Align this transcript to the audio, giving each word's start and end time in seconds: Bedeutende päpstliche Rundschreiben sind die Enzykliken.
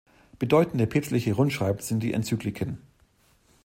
Bedeutende 0.39 0.87
päpstliche 0.87 1.31
Rundschreiben 1.33 1.79
sind 1.83 2.01
die 2.01 2.11
Enzykliken. 2.13 2.79